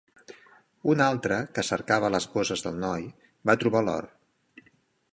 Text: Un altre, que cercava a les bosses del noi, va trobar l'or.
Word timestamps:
Un 0.93 1.03
altre, 1.07 1.37
que 1.59 1.65
cercava 1.69 2.09
a 2.11 2.13
les 2.15 2.27
bosses 2.39 2.67
del 2.69 2.83
noi, 2.87 3.07
va 3.51 3.59
trobar 3.65 3.87
l'or. 3.91 4.13